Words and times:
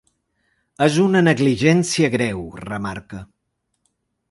És 0.85 0.95
una 1.03 1.21
negligència 1.27 2.11
greu, 2.17 2.41
remarca. 2.73 3.23